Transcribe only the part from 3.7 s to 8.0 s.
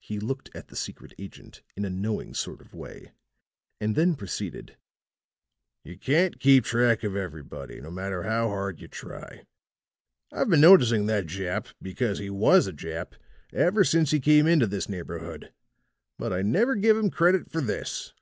and then proceeded: "You can't keep track of everybody, no